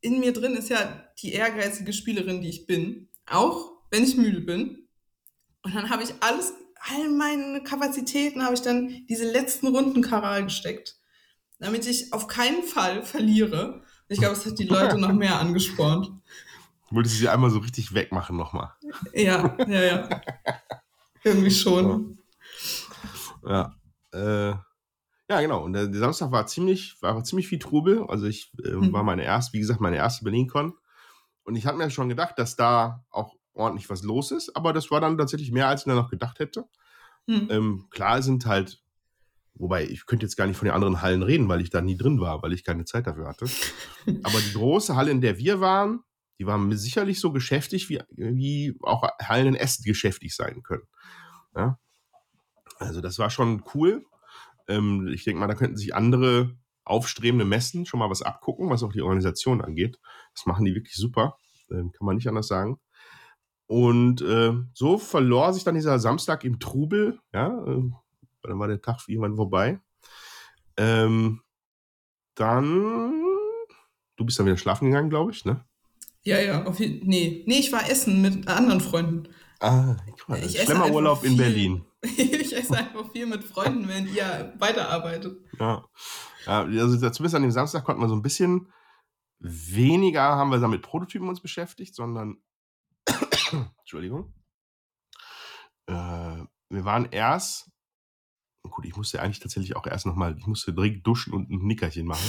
[0.00, 3.08] in mir drin ist ja die ehrgeizige Spielerin, die ich bin.
[3.26, 4.88] Auch wenn ich müde bin.
[5.62, 6.52] Und dann habe ich alles,
[6.90, 10.96] all meine Kapazitäten habe ich dann diese letzten Runden Karal gesteckt.
[11.58, 13.82] Damit ich auf keinen Fall verliere.
[14.08, 16.10] Ich glaube, es hat die Leute noch mehr angespornt.
[16.90, 18.72] Wolltest du sie einmal so richtig wegmachen nochmal?
[19.14, 20.20] Ja, ja, ja.
[21.24, 22.18] Irgendwie schon.
[23.46, 23.76] Ja.
[24.12, 25.64] Äh, ja, genau.
[25.64, 28.04] Und der, der, Samstag war ziemlich, war ziemlich viel Trubel.
[28.08, 30.74] Also ich äh, war meine erste, wie gesagt, meine erste BerlinCon.
[31.44, 34.90] Und ich hatte mir schon gedacht, dass da auch ordentlich was los ist, aber das
[34.90, 36.64] war dann tatsächlich mehr, als ich mir noch gedacht hätte.
[37.26, 37.48] Mhm.
[37.50, 38.82] Ähm, klar sind halt,
[39.54, 41.96] wobei ich könnte jetzt gar nicht von den anderen Hallen reden, weil ich da nie
[41.96, 43.46] drin war, weil ich keine Zeit dafür hatte.
[44.22, 46.00] aber die große Halle, in der wir waren,
[46.38, 50.84] die war sicherlich so geschäftig, wie, wie auch Hallen in Essen geschäftig sein können.
[51.54, 51.78] Ja?
[52.78, 54.04] Also das war schon cool.
[54.68, 58.82] Ähm, ich denke mal, da könnten sich andere aufstrebende Messen schon mal was abgucken, was
[58.82, 60.00] auch die Organisation angeht.
[60.34, 61.36] Das machen die wirklich super,
[61.70, 62.80] ähm, kann man nicht anders sagen.
[63.72, 67.18] Und äh, so verlor sich dann dieser Samstag im Trubel.
[67.32, 67.82] Ja, äh,
[68.42, 69.80] dann war der Tag irgendwann vorbei.
[70.76, 71.40] Ähm,
[72.34, 73.14] dann,
[74.16, 75.64] du bist dann wieder schlafen gegangen, glaube ich, ne?
[76.22, 79.30] Ja, ja, auf jeden Nee, nee, ich war essen mit anderen Freunden.
[79.58, 81.82] Ah, guck mal, ich Schlemmerurlaub in Berlin.
[82.02, 85.38] ich esse einfach viel mit Freunden, wenn ihr weiterarbeitet.
[85.58, 85.82] Ja.
[86.44, 88.70] ja also zumindest an dem Samstag konnten wir so ein bisschen
[89.38, 92.36] weniger haben wir da mit Prototypen uns beschäftigt, sondern
[93.78, 94.34] Entschuldigung.
[95.86, 97.72] Äh, wir waren erst
[98.70, 102.06] gut, ich musste eigentlich tatsächlich auch erst nochmal, ich musste direkt duschen und ein Nickerchen
[102.06, 102.26] machen.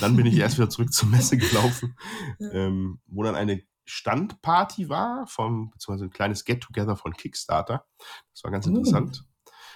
[0.00, 1.96] Dann bin ich erst wieder zurück zur Messe gelaufen,
[2.38, 2.50] ja.
[2.52, 7.86] ähm, wo dann eine Standparty war, vom, beziehungsweise ein kleines Get-Together von Kickstarter.
[8.32, 8.70] Das war ganz oh.
[8.70, 9.24] interessant.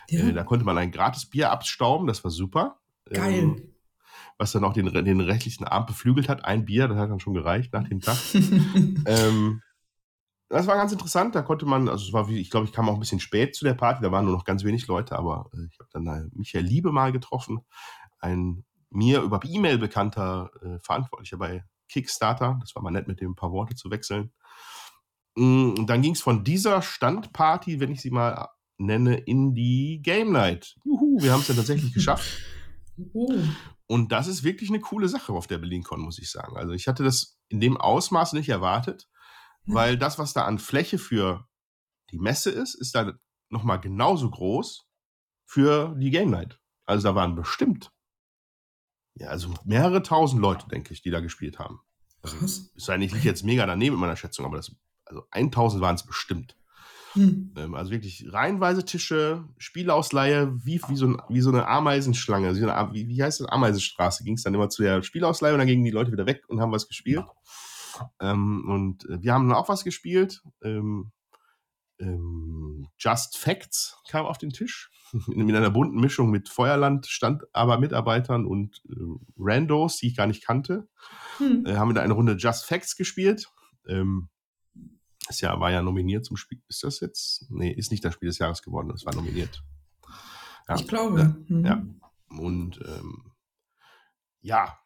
[0.09, 0.27] Ja.
[0.27, 2.81] Äh, da konnte man ein gratis Bier abstauben, das war super.
[3.09, 3.39] Geil.
[3.39, 3.75] Ähm,
[4.37, 6.45] was dann auch den, den rechtlichen Arm beflügelt hat.
[6.47, 8.17] Ein Bier, das hat dann schon gereicht nach dem Tag.
[9.07, 9.63] ähm,
[10.51, 11.35] das war ganz interessant.
[11.35, 13.55] Da konnte man, also es war wie, ich glaube, ich kam auch ein bisschen spät
[13.55, 14.03] zu der Party.
[14.03, 16.93] Da waren nur noch ganz wenig Leute, aber äh, ich habe dann äh, Michael Liebe
[16.93, 17.61] mal getroffen,
[18.19, 22.59] ein mir über E-Mail bekannter äh, Verantwortlicher bei Kickstarter.
[22.61, 24.33] Das war mal nett, mit dem ein paar Worte zu wechseln.
[25.37, 30.01] Mm, und dann ging es von dieser Standparty, wenn ich sie mal nenne, in die
[30.03, 30.75] Game Night.
[30.85, 32.29] Juhu, wir haben es ja tatsächlich geschafft.
[32.99, 33.43] Uh.
[33.87, 36.57] Und das ist wirklich eine coole Sache auf der BerlinCon, muss ich sagen.
[36.57, 39.09] Also ich hatte das in dem Ausmaß nicht erwartet,
[39.67, 41.47] weil das, was da an Fläche für
[42.11, 43.13] die Messe ist, ist da
[43.49, 44.87] nochmal genauso groß
[45.47, 46.59] für die Game Night.
[46.87, 47.93] Also da waren bestimmt,
[49.15, 51.81] ja, also mehrere tausend Leute, denke ich, die da gespielt haben.
[52.23, 52.71] Also, Krass.
[52.75, 56.05] Ist eigentlich nicht jetzt mega daneben in meiner Schätzung, aber das, also 1000 waren es
[56.05, 56.57] bestimmt.
[57.15, 57.53] Hm.
[57.57, 62.55] Ähm, also wirklich reihenweise Tische, Spielausleihe, wie, wie, so, ein, wie so eine Ameisenschlange.
[62.93, 63.49] Wie, wie heißt das?
[63.49, 64.23] Ameisenstraße.
[64.23, 66.61] Ging es dann immer zu der Spielausleihe und dann gingen die Leute wieder weg und
[66.61, 67.25] haben was gespielt.
[68.21, 70.43] Ähm, und äh, wir haben dann auch was gespielt.
[70.63, 71.13] Ähm,
[71.99, 74.91] ähm, Just Facts kam auf den Tisch.
[75.27, 78.95] Mit einer bunten Mischung mit Feuerland, stand aber Mitarbeitern und äh,
[79.37, 80.89] Randos, die ich gar nicht kannte.
[81.39, 81.67] Hm.
[81.67, 83.49] Äh, haben wir da eine Runde Just Facts gespielt.
[83.89, 84.29] Ähm,
[85.27, 86.63] das Jahr war ja nominiert zum Spiel.
[86.69, 87.47] Ist das jetzt?
[87.51, 89.63] Nee, ist nicht das Spiel des Jahres geworden, das war nominiert.
[90.69, 91.21] Ja, ich glaube.
[91.49, 91.57] Ja.
[91.57, 91.65] Mhm.
[91.65, 91.87] ja.
[92.39, 93.33] Und ähm,
[94.41, 94.79] ja,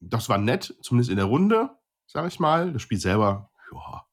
[0.00, 1.70] das war nett, zumindest in der Runde,
[2.06, 2.72] sag ich mal.
[2.72, 4.06] Das Spiel selber, ja,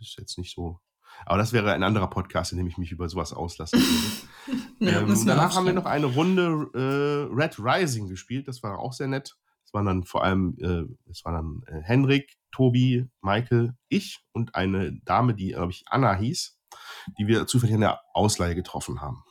[0.00, 0.80] ist jetzt nicht so.
[1.26, 4.62] Aber das wäre ein anderer Podcast, in dem ich mich über sowas auslassen würde.
[4.92, 8.48] ja, ähm, danach haben wir noch eine Runde äh, Red Rising gespielt.
[8.48, 9.36] Das war auch sehr nett.
[9.64, 14.54] Es waren dann vor allem, äh, es waren dann äh, Henrik, Tobi, Michael, ich und
[14.54, 16.58] eine Dame, die, glaube ich, Anna hieß,
[17.18, 19.24] die wir zufällig in der Ausleihe getroffen haben.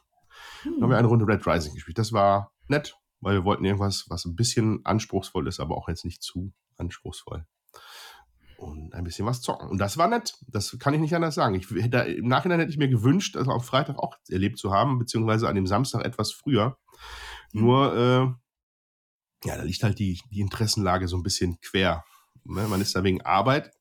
[0.61, 0.73] Hm.
[0.73, 1.97] Dann haben wir eine Runde Red Rising gespielt.
[1.97, 6.05] Das war nett, weil wir wollten irgendwas, was ein bisschen anspruchsvoll ist, aber auch jetzt
[6.05, 7.45] nicht zu anspruchsvoll.
[8.57, 9.69] Und ein bisschen was zocken.
[9.69, 10.35] Und das war nett.
[10.47, 11.55] Das kann ich nicht anders sagen.
[11.55, 14.97] Ich, da, Im Nachhinein hätte ich mir gewünscht, das am Freitag auch erlebt zu haben,
[14.97, 16.77] beziehungsweise an dem Samstag etwas früher.
[17.51, 17.61] Hm.
[17.61, 22.03] Nur, äh, ja, da liegt halt die, die Interessenlage so ein bisschen quer
[22.49, 22.67] Ne?
[22.67, 23.73] Man ist da wegen Arbeit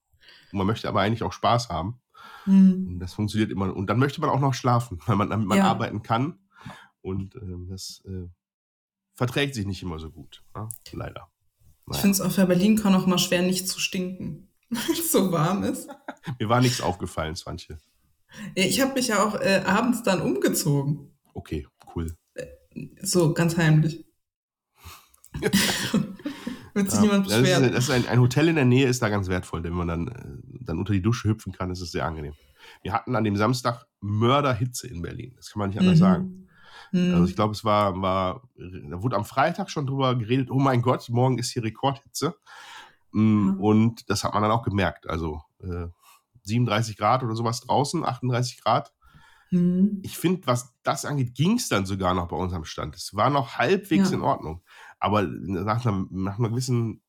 [0.52, 2.00] man möchte aber eigentlich auch Spaß haben.
[2.46, 2.86] Mhm.
[2.88, 3.74] Und das funktioniert immer.
[3.74, 5.64] Und dann möchte man auch noch schlafen, weil man, damit man ja.
[5.64, 6.38] arbeiten kann.
[7.02, 8.28] Und äh, das äh,
[9.14, 10.44] verträgt sich nicht immer so gut.
[10.54, 10.68] Ne?
[10.92, 11.30] Leider.
[11.86, 11.96] Naja.
[11.96, 15.30] Ich finde es auf der Berlin-Con auch mal schwer, nicht zu stinken, weil es so
[15.32, 15.88] warm ist.
[16.38, 17.78] Mir war nichts aufgefallen, Swantje.
[18.54, 21.12] Ich habe mich ja auch äh, abends dann umgezogen.
[21.34, 22.14] Okay, cool.
[22.34, 22.46] Äh,
[23.02, 24.04] so, ganz heimlich.
[26.74, 27.62] Wird sich ja, niemand beschweren.
[27.62, 29.72] Das ist, das ist ein, ein, Hotel in der Nähe ist da ganz wertvoll, wenn
[29.72, 32.34] man dann, äh, dann unter die Dusche hüpfen kann, ist es sehr angenehm.
[32.82, 35.32] Wir hatten an dem Samstag Mörderhitze in Berlin.
[35.36, 36.00] Das kann man nicht anders mhm.
[36.00, 36.48] sagen.
[36.92, 37.14] Mhm.
[37.14, 40.82] Also ich glaube, es war, war, da wurde am Freitag schon drüber geredet, oh mein
[40.82, 42.34] Gott, morgen ist hier Rekordhitze.
[43.16, 43.58] Mhm.
[43.58, 45.08] Und das hat man dann auch gemerkt.
[45.08, 45.86] Also äh,
[46.42, 48.92] 37 Grad oder sowas draußen, 38 Grad.
[49.50, 50.00] Mhm.
[50.02, 52.94] Ich finde, was das angeht, ging es dann sogar noch bei unserem Stand.
[52.94, 54.16] Es war noch halbwegs ja.
[54.16, 54.62] in Ordnung.
[54.98, 57.02] Aber nach einer, nach einer gewissen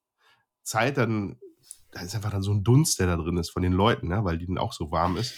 [0.63, 1.37] Zeit dann,
[1.91, 4.23] da ist einfach dann so ein Dunst, der da drin ist von den Leuten, ne?
[4.23, 5.35] weil die dann auch so warm ist.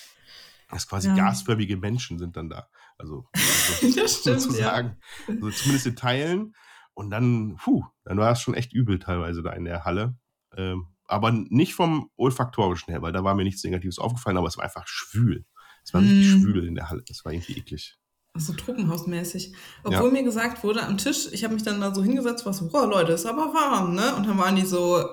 [0.70, 1.16] Das quasi ja.
[1.16, 2.68] gasförmige Menschen sind dann da.
[3.00, 4.98] Also, also stimmt, sozusagen.
[5.28, 5.34] Ja.
[5.34, 6.56] Also zumindest in Teilen.
[6.94, 10.16] Und dann, puh, dann war es schon echt übel teilweise da in der Halle.
[10.56, 14.58] Ähm, aber nicht vom olfaktorischen her, weil da war mir nichts Negatives aufgefallen, aber es
[14.58, 15.46] war einfach schwül.
[15.84, 16.06] Es war mm.
[16.06, 16.42] richtig mhm.
[16.42, 17.04] schwül in der Halle.
[17.08, 17.98] Das war irgendwie eklig.
[18.36, 19.56] So truppenhausmäßig.
[19.84, 20.14] Obwohl ja.
[20.14, 22.86] mir gesagt wurde am Tisch, ich habe mich dann da so hingesetzt, war so, oh
[22.86, 24.16] Leute, ist aber warm, ne?
[24.16, 25.04] Und dann waren die so,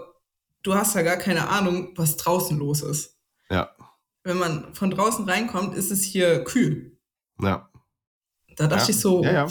[0.62, 3.18] du hast ja gar keine Ahnung, was draußen los ist.
[3.48, 3.70] Ja.
[4.22, 6.98] Wenn man von draußen reinkommt, ist es hier kühl.
[7.40, 7.70] Ja.
[8.56, 8.90] Da dachte ja.
[8.90, 9.22] ich so.
[9.24, 9.44] Ja, ja.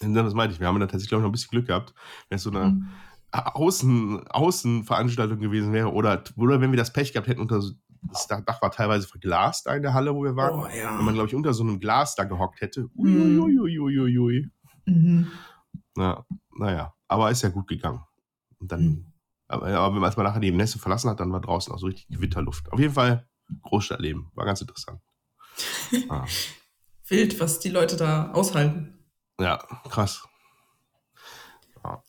[0.00, 0.60] Das meinte ich.
[0.60, 1.94] Wir haben da tatsächlich, glaube ich, noch ein bisschen Glück gehabt.
[2.28, 2.88] Wenn es so eine mhm.
[3.34, 7.60] Außen, Außenveranstaltung gewesen wäre oder, oder wenn wir das Pech gehabt hätten, unter
[8.08, 10.60] das Dach war teilweise verglast da in der Halle, wo wir waren.
[10.60, 10.96] Oh, ja.
[10.98, 12.88] Wenn man, glaube ich, unter so einem Glas da gehockt hätte.
[12.96, 14.50] Uiuiuiuiui.
[14.86, 15.32] Mhm.
[15.96, 16.24] Na,
[16.56, 18.02] naja, aber ist ja gut gegangen.
[18.58, 19.12] Und dann, mhm.
[19.48, 22.08] aber, aber als man nachher die Nässe verlassen hat, dann war draußen auch so richtig
[22.08, 22.70] Gewitterluft.
[22.72, 23.26] Auf jeden Fall
[23.62, 24.30] Großstadtleben.
[24.34, 25.00] War ganz interessant.
[26.08, 26.26] ah.
[27.08, 28.98] Wild, was die Leute da aushalten.
[29.40, 30.26] Ja, krass.
[31.82, 32.02] Ja.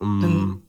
[0.00, 0.62] Dann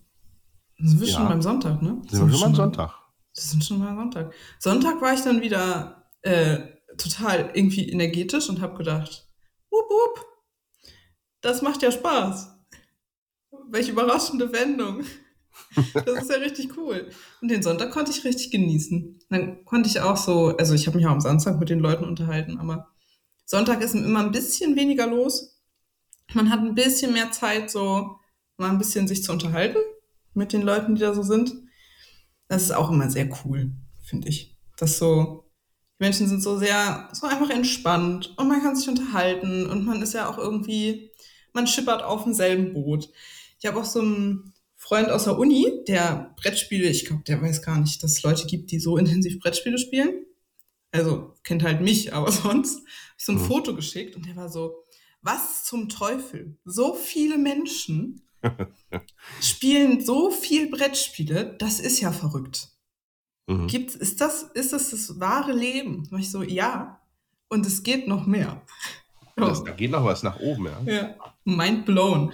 [0.83, 1.13] sind wir ja.
[1.13, 2.01] schon beim Sonntag, ne?
[2.09, 2.93] Sind wir schon beim Sonntag.
[3.33, 4.33] Das ist schon mal Sonntag.
[4.59, 6.59] Sonntag war ich dann wieder äh,
[6.97, 9.27] total irgendwie energetisch und habe gedacht,
[9.71, 10.25] wup, wup,
[11.41, 12.49] das macht ja Spaß.
[13.69, 15.03] Welche überraschende Wendung.
[15.93, 17.09] Das ist ja richtig cool.
[17.41, 19.19] Und den Sonntag konnte ich richtig genießen.
[19.29, 22.05] Dann konnte ich auch so, also ich habe mich auch am Samstag mit den Leuten
[22.05, 22.91] unterhalten, aber
[23.45, 25.61] Sonntag ist immer ein bisschen weniger los.
[26.33, 28.17] Man hat ein bisschen mehr Zeit, so
[28.57, 29.77] mal ein bisschen sich zu unterhalten
[30.33, 31.53] mit den Leuten, die da so sind.
[32.47, 33.71] Das ist auch immer sehr cool,
[34.03, 34.57] finde ich.
[34.77, 35.49] dass so,
[35.99, 40.01] die Menschen sind so sehr, so einfach entspannt und man kann sich unterhalten und man
[40.01, 41.11] ist ja auch irgendwie,
[41.53, 43.09] man schippert auf demselben Boot.
[43.59, 47.61] Ich habe auch so einen Freund aus der Uni, der Brettspiele, ich glaube, der weiß
[47.61, 50.25] gar nicht, dass es Leute gibt, die so intensiv Brettspiele spielen.
[50.91, 53.45] Also kennt halt mich, aber sonst habe ich so ein mhm.
[53.45, 54.83] Foto geschickt und der war so,
[55.21, 56.57] was zum Teufel?
[56.65, 58.27] So viele Menschen
[59.41, 62.69] spielen so viel Brettspiele, das ist ja verrückt.
[63.47, 63.67] Mhm.
[63.67, 66.07] Gibt, ist, das, ist das das wahre Leben?
[66.09, 66.99] Da ich so, ja.
[67.49, 68.61] Und es geht noch mehr.
[69.35, 70.93] Das, da geht noch was nach oben, ja.
[70.93, 71.15] ja.
[71.43, 72.33] Mind blown.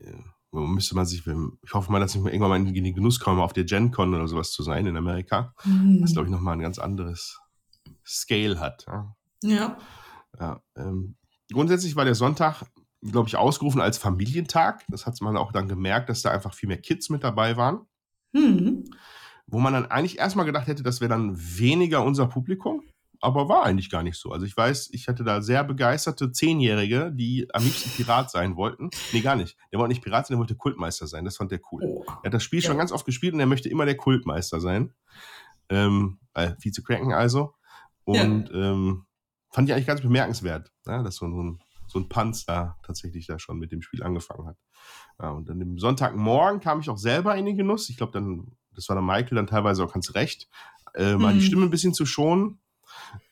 [0.00, 0.12] Ja.
[0.52, 3.52] Müsste man sich, ich hoffe mal, dass ich irgendwann mal in den Genuss komme, auf
[3.52, 5.54] der GenCon oder sowas zu sein in Amerika.
[5.64, 6.00] Mhm.
[6.00, 7.38] Das, glaube ich, nochmal ein ganz anderes
[8.06, 8.86] Scale hat.
[8.86, 9.16] Ja.
[9.42, 9.78] ja.
[10.40, 11.16] ja ähm,
[11.52, 12.62] grundsätzlich war der Sonntag,
[13.10, 14.84] glaube ich, ausgerufen als Familientag.
[14.88, 17.86] Das hat man auch dann gemerkt, dass da einfach viel mehr Kids mit dabei waren.
[18.32, 18.84] Mhm
[19.46, 22.82] wo man dann eigentlich erstmal gedacht hätte, das wäre dann weniger unser Publikum,
[23.20, 24.30] aber war eigentlich gar nicht so.
[24.30, 28.90] Also ich weiß, ich hatte da sehr begeisterte Zehnjährige, die am liebsten Pirat sein wollten.
[29.12, 29.56] Nee, gar nicht.
[29.72, 31.24] Der wollte nicht Pirat sein, der wollte Kultmeister sein.
[31.24, 31.82] Das fand der cool.
[31.84, 32.04] Oh.
[32.22, 32.66] Er hat das Spiel ja.
[32.66, 34.92] schon ganz oft gespielt und er möchte immer der Kultmeister sein.
[35.68, 37.54] Ähm, äh, Vize-Cranken also.
[38.04, 38.72] Und ja.
[38.72, 39.06] ähm,
[39.50, 41.60] fand ich eigentlich ganz bemerkenswert, ja, dass so ein,
[41.96, 44.58] so ein Panz da tatsächlich da schon mit dem Spiel angefangen hat.
[45.18, 47.88] Ja, und dann am Sonntagmorgen kam ich auch selber in den Genuss.
[47.88, 50.48] Ich glaube, dann das war der Michael dann teilweise auch ganz recht,
[50.94, 51.38] äh, mal mhm.
[51.38, 52.60] die Stimme ein bisschen zu schonen.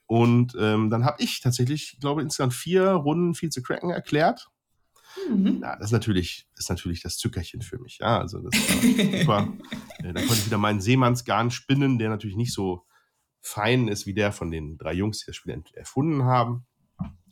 [0.06, 4.48] Und ähm, dann habe ich tatsächlich, glaube ich, insgesamt vier Runden viel zu cracken erklärt.
[5.30, 5.60] Mhm.
[5.62, 7.98] Ja, das ist natürlich, das ist natürlich das Zückerchen für mich.
[8.00, 8.82] Ja, also das war
[9.20, 9.52] super.
[9.98, 12.86] äh, da konnte ich wieder meinen Seemannsgarn spinnen, der natürlich nicht so
[13.40, 16.66] fein ist wie der von den drei Jungs, die das Spiel erfunden haben.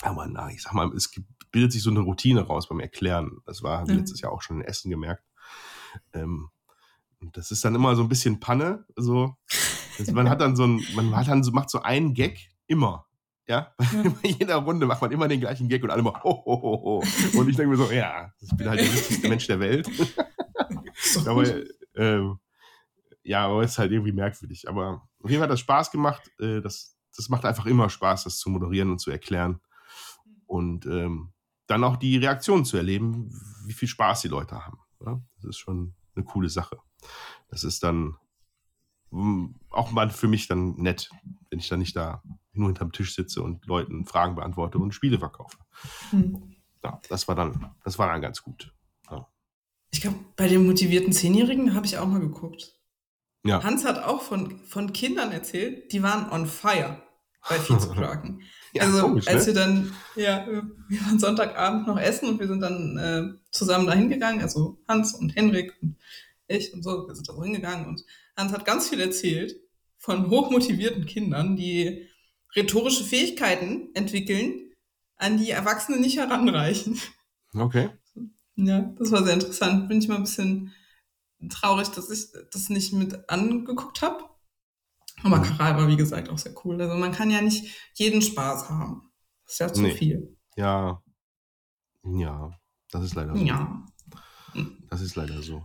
[0.02, 1.10] Aber na, ich sag mal, es
[1.52, 3.38] bildet sich so eine Routine raus beim Erklären.
[3.46, 3.98] Das war mhm.
[3.98, 5.24] letztes Jahr auch schon in Essen gemerkt.
[6.12, 6.48] Ähm,
[7.20, 8.84] und das ist dann immer so ein bisschen Panne.
[8.96, 9.36] So.
[9.98, 13.06] Also man hat dann so ein, man hat dann so, macht so einen Gag immer.
[13.46, 14.02] Ja, ja.
[14.22, 16.82] bei jeder Runde macht man immer den gleichen Gag und alle immer ho, ho, ho,
[16.82, 17.38] ho.
[17.38, 19.88] Und ich denke mir so, ja, ich bin halt der wichtigste Mensch der Welt.
[20.94, 21.44] So aber,
[21.96, 22.38] ähm,
[23.22, 24.68] ja, aber es ist halt irgendwie merkwürdig.
[24.68, 26.30] Aber auf jeden Fall hat das Spaß gemacht.
[26.38, 29.60] Äh, das, das macht einfach immer Spaß, das zu moderieren und zu erklären.
[30.46, 31.32] Und ähm,
[31.66, 33.30] dann auch die Reaktionen zu erleben,
[33.64, 34.78] wie viel Spaß die Leute haben.
[35.04, 35.20] Ja?
[35.36, 36.78] Das ist schon eine coole Sache.
[37.48, 38.16] Das ist dann
[39.10, 41.10] hm, auch mal für mich dann nett,
[41.50, 42.22] wenn ich dann nicht da
[42.52, 45.58] nur hinterm Tisch sitze und Leuten Fragen beantworte und Spiele verkaufe.
[46.10, 46.56] Hm.
[46.84, 48.74] Ja, das war dann, das war dann ganz gut.
[49.10, 49.26] Ja.
[49.90, 52.81] Ich glaube, bei den motivierten Zehnjährigen habe ich auch mal geguckt.
[53.44, 53.62] Ja.
[53.62, 57.02] Hans hat auch von, von Kindern erzählt, die waren on fire
[57.48, 58.42] bei Vizekraken.
[58.72, 59.46] ja, also komisch, als ne?
[59.48, 64.08] wir dann, ja, wir waren Sonntagabend noch essen und wir sind dann äh, zusammen dahin
[64.08, 65.96] gegangen, also Hans und Henrik und
[66.46, 68.04] ich und so, wir sind da so hingegangen und
[68.36, 69.56] Hans hat ganz viel erzählt
[69.98, 72.08] von hochmotivierten Kindern, die
[72.54, 74.72] rhetorische Fähigkeiten entwickeln,
[75.16, 77.00] an die Erwachsene nicht heranreichen.
[77.54, 77.90] Okay.
[78.56, 79.88] Ja, das war sehr interessant.
[79.88, 80.72] Bin ich mal ein bisschen
[81.48, 84.24] traurig, dass ich das nicht mit angeguckt habe.
[85.22, 85.42] Aber mhm.
[85.42, 86.80] Karal war, wie gesagt, auch sehr cool.
[86.80, 89.12] Also man kann ja nicht jeden Spaß haben.
[89.44, 89.94] Das ist ja zu nee.
[89.94, 90.36] viel.
[90.56, 91.02] Ja.
[92.04, 92.50] Ja,
[92.90, 93.44] das ist leider so.
[93.44, 93.86] Ja.
[94.88, 95.64] Das ist leider so.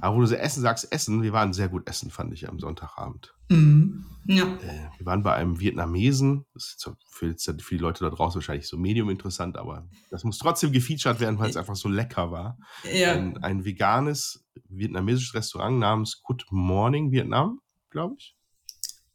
[0.00, 2.58] Aber wo du so Essen sagst, Essen, wir waren sehr gut essen, fand ich am
[2.58, 3.34] Sonntagabend.
[3.48, 4.04] Mhm.
[4.26, 4.44] Ja.
[4.44, 6.44] Äh, wir waren bei einem Vietnamesen.
[6.52, 10.38] Das ist für, für die Leute da draußen wahrscheinlich so medium interessant, aber das muss
[10.38, 12.58] trotzdem gefeatured werden, weil es einfach so lecker war.
[12.92, 13.12] Ja.
[13.12, 18.36] Ein, ein veganes vietnamesisches Restaurant namens Good Morning Vietnam, glaube ich.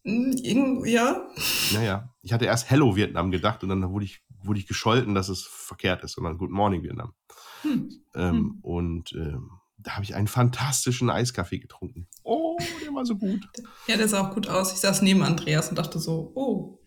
[0.03, 1.27] Hm, ja.
[1.73, 5.29] Naja, ich hatte erst Hello Vietnam gedacht und dann wurde ich, wurde ich gescholten, dass
[5.29, 7.13] es verkehrt ist, sondern Good Morning Vietnam.
[7.61, 8.03] Hm.
[8.15, 8.59] Ähm, hm.
[8.61, 9.51] Und ähm,
[9.83, 12.07] da habe ich einen fantastischen Eiskaffee getrunken.
[12.23, 13.47] Oh, der war so gut.
[13.87, 14.73] Ja, der sah auch gut aus.
[14.73, 16.79] Ich saß neben Andreas und dachte so, oh,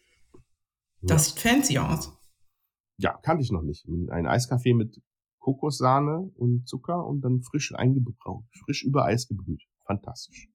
[1.02, 1.32] das ja.
[1.32, 2.16] sieht fancy aus.
[2.98, 3.86] Ja, kannte ich noch nicht.
[4.10, 5.02] Ein Eiskaffee mit
[5.38, 9.62] Kokossahne und Zucker und dann frisch eingebraut, frisch über Eis gebrüht.
[9.84, 10.48] Fantastisch.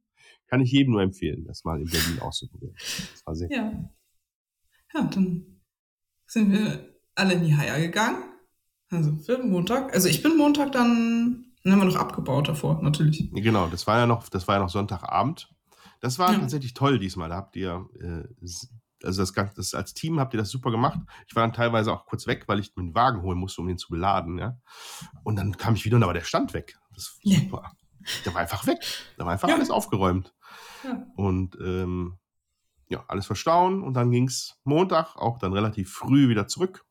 [0.48, 2.76] Kann ich jedem nur empfehlen, das mal in Berlin auszuprobieren.
[2.76, 3.70] Das war sehr ja.
[3.70, 3.90] Cool.
[4.94, 5.62] Ja, dann
[6.26, 8.24] sind wir alle in die Haia gegangen.
[8.90, 9.94] Also für Montag.
[9.94, 13.30] Also ich bin Montag dann dann haben wir noch abgebaut davor, natürlich.
[13.32, 15.50] Genau, das war ja noch, das war ja noch Sonntagabend.
[16.00, 16.40] Das war ja.
[16.40, 17.30] tatsächlich toll diesmal.
[17.30, 18.24] Da habt ihr, äh,
[19.04, 21.00] also das, das, als Team habt ihr das super gemacht.
[21.28, 23.78] Ich war dann teilweise auch kurz weg, weil ich einen Wagen holen musste, um den
[23.78, 24.58] zu beladen, ja.
[25.24, 26.78] Und dann kam ich wieder und da war der Stand weg.
[26.94, 27.64] Das war super.
[27.64, 27.72] Ja.
[28.26, 28.80] Der war einfach weg.
[29.18, 29.56] Da war einfach ja.
[29.56, 30.34] alles aufgeräumt.
[31.16, 32.18] Und ähm,
[32.88, 36.86] ja, alles verstauen und dann ging es Montag auch dann relativ früh wieder zurück.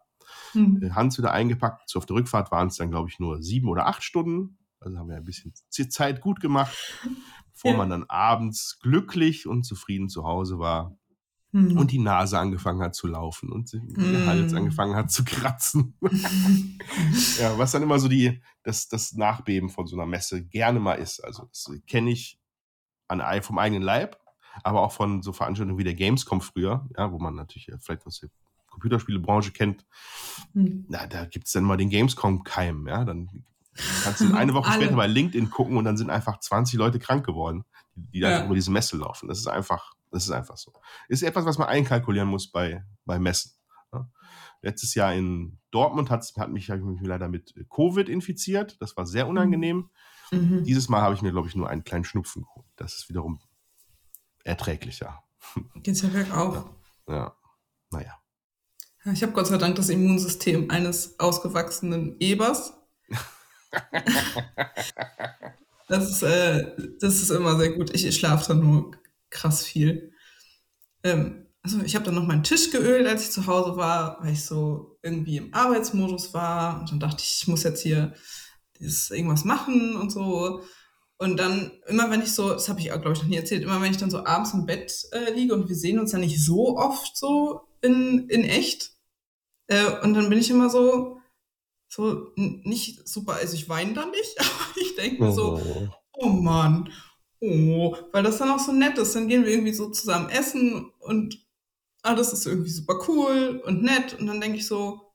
[0.53, 0.95] Hm.
[0.95, 1.89] Hans wieder eingepackt.
[1.89, 4.59] So auf der Rückfahrt waren es dann, glaube ich, nur sieben oder acht Stunden.
[4.81, 5.53] Also haben wir ein bisschen
[5.91, 6.77] Zeit gut gemacht.
[7.59, 7.77] bevor ja.
[7.77, 10.97] man dann abends glücklich und zufrieden zu Hause war
[11.51, 11.77] hm.
[11.77, 14.13] und die Nase angefangen hat zu laufen und hm.
[14.13, 15.99] der Hals angefangen hat zu kratzen.
[17.41, 20.95] ja, was dann immer so die, das, das Nachbeben von so einer Messe gerne mal
[20.95, 21.19] ist.
[21.19, 22.39] Also das kenne ich
[23.09, 24.21] an, vom eigenen Leib,
[24.63, 28.25] aber auch von so Veranstaltungen wie der Gamescom früher, ja, wo man natürlich vielleicht was
[28.79, 29.87] Computerspielebranche kennt.
[30.55, 30.87] Hm.
[30.89, 33.05] Na, da gibt es dann mal den Gamescom-Keim, ja.
[33.05, 33.45] Dann
[34.03, 37.25] kannst du eine Woche später bei LinkedIn gucken und dann sind einfach 20 Leute krank
[37.25, 37.65] geworden,
[37.95, 38.45] die, die ja.
[38.45, 39.29] über diese Messe laufen.
[39.29, 40.73] Das ist einfach das ist einfach so.
[41.09, 43.53] Ist etwas, was man einkalkulieren muss bei, bei Messen.
[43.93, 44.11] Ja.
[44.63, 48.81] Letztes Jahr in Dortmund hat, hat mich, ich mich leider mit Covid infiziert.
[48.81, 49.31] Das war sehr mhm.
[49.31, 49.91] unangenehm.
[50.31, 50.65] Mhm.
[50.65, 52.67] Dieses Mal habe ich mir, glaube ich, nur einen kleinen Schnupfen geholt.
[52.77, 53.41] Das ist wiederum
[54.45, 55.23] erträglicher.
[55.75, 56.71] Geht's ja bergauf.
[57.07, 57.15] Ja.
[57.15, 57.37] ja.
[57.91, 58.19] Naja.
[59.13, 62.75] Ich habe Gott sei Dank das Immunsystem eines ausgewachsenen Ebers.
[65.89, 67.95] das, ist, äh, das ist immer sehr gut.
[67.95, 68.93] Ich, schlafe dann nur
[69.31, 70.13] krass viel.
[71.03, 74.33] Ähm, also ich habe dann noch meinen Tisch geölt, als ich zu Hause war, weil
[74.33, 76.81] ich so irgendwie im Arbeitsmodus war.
[76.81, 78.15] Und dann dachte ich, ich muss jetzt hier
[78.79, 80.63] dieses irgendwas machen und so.
[81.19, 83.63] Und dann, immer wenn ich so, das habe ich auch, glaube ich, noch nie erzählt,
[83.63, 86.19] immer wenn ich dann so abends im Bett äh, liege und wir sehen uns ja
[86.19, 88.98] nicht so oft so in, in echt.
[89.69, 91.21] Äh, und dann bin ich immer so,
[91.89, 96.29] so nicht super, also ich weine dann nicht, aber ich denke mir so, oh, oh
[96.29, 96.91] Mann,
[97.41, 99.15] Oh, weil das dann auch so nett ist.
[99.15, 101.47] Dann gehen wir irgendwie so zusammen essen und
[102.03, 104.19] alles ist irgendwie super cool und nett.
[104.19, 105.13] Und dann denke ich so,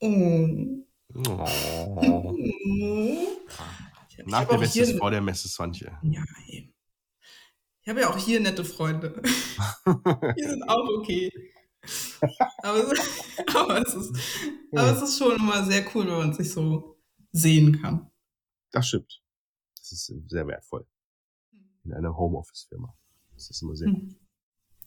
[0.00, 0.48] oh.
[1.26, 2.36] oh.
[4.08, 5.98] Ich, Nach der Messe ist vor der Messe, Swantje.
[6.02, 6.74] Ja, eben.
[7.82, 9.22] Ich habe ja auch hier nette Freunde.
[10.36, 11.32] die sind auch okay.
[12.62, 14.12] Aber, es, aber, es ist,
[14.72, 16.98] aber es ist schon immer sehr cool, wenn man sich so
[17.32, 18.10] sehen kann.
[18.72, 19.22] Das stimmt.
[19.76, 20.86] Das ist sehr wertvoll
[21.84, 22.94] in einer Homeoffice-Firma.
[23.34, 23.94] Das ist immer sehr hm.
[23.94, 24.16] gut.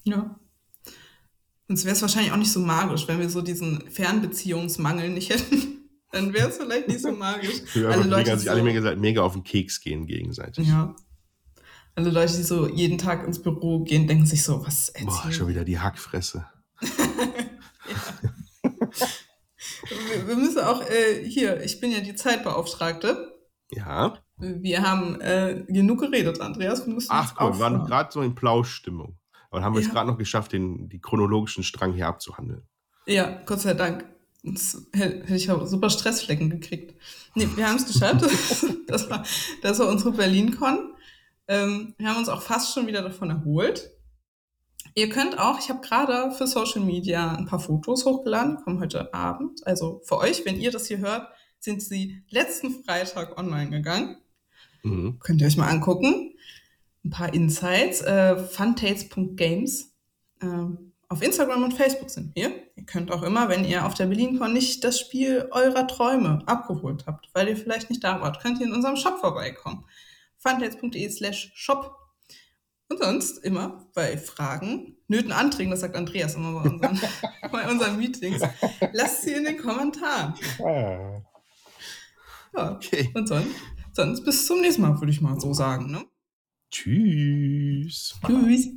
[0.04, 0.40] Ja.
[1.68, 5.90] Sonst wäre es wahrscheinlich auch nicht so magisch, wenn wir so diesen Fernbeziehungsmangel nicht hätten.
[6.12, 7.62] Dann wäre es vielleicht nicht so magisch.
[7.76, 10.68] Alle Leute, mega, sich alle mega, mega auf den Keks gehen gegenseitig.
[10.68, 10.96] Ja.
[11.96, 15.08] Alle Leute, die so jeden Tag ins Büro gehen, denken sich so, was erzählt?
[15.08, 16.46] Boah, schon wieder die Hackfresse.
[19.88, 23.34] Wir, wir, müssen auch, äh, hier, ich bin ja die Zeitbeauftragte.
[23.72, 24.18] Ja.
[24.38, 26.86] Wir haben äh, genug geredet, Andreas.
[26.86, 29.18] Wir Ach komm, wir waren gerade so in Plauschstimmung.
[29.50, 29.88] Aber haben wir ja.
[29.88, 32.64] es gerade noch geschafft, den die chronologischen Strang hier abzuhandeln.
[33.06, 34.06] Ja, Gott sei Dank.
[34.44, 37.00] Sonst hätte ich super Stressflecken gekriegt.
[37.36, 38.24] Nee, wir haben es geschafft.
[38.88, 39.24] das, war,
[39.62, 40.94] das war unsere Berlin-Con.
[41.48, 43.92] Ähm, wir haben uns auch fast schon wieder davon erholt.
[44.96, 49.14] Ihr könnt auch, ich habe gerade für Social Media ein paar Fotos hochgeladen, kommen heute
[49.14, 49.66] Abend.
[49.66, 51.28] Also für euch, wenn ihr das hier hört,
[51.60, 54.18] sind sie letzten Freitag online gegangen.
[54.84, 55.20] Mhm.
[55.20, 56.34] Könnt ihr euch mal angucken.
[57.04, 58.02] Ein paar Insights.
[58.02, 59.94] Äh, funtates.games.
[60.42, 60.48] Äh,
[61.10, 62.52] auf Instagram und Facebook sind wir.
[62.76, 67.06] Ihr könnt auch immer, wenn ihr auf der BerlinCon nicht das Spiel eurer Träume abgeholt
[67.06, 69.86] habt, weil ihr vielleicht nicht da wart, könnt ihr in unserem Shop vorbeikommen.
[70.38, 72.03] funtates.de slash shop.
[72.94, 77.00] Und sonst immer bei Fragen, Nöten, Anträgen, das sagt Andreas immer bei unseren,
[77.52, 78.42] bei unseren Meetings,
[78.92, 80.36] lasst sie in den Kommentaren.
[80.64, 81.22] Ah.
[82.56, 83.10] Ja, okay.
[83.16, 83.50] Und sonst,
[83.94, 85.92] sonst bis zum nächsten Mal, würde ich mal so sagen.
[85.92, 86.06] Ne?
[86.70, 88.20] Tschüss.
[88.28, 88.68] Tschüss.